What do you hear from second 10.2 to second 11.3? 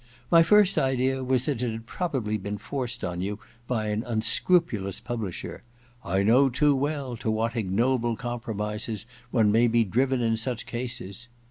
in such cases